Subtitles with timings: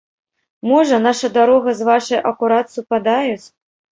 [0.69, 3.47] Можа, наша дарога з вашай акурат супадаюць?